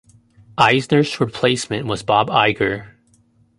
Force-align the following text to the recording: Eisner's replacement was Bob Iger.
Eisner's 0.57 1.19
replacement 1.19 1.85
was 1.85 2.01
Bob 2.01 2.31
Iger. 2.31 2.95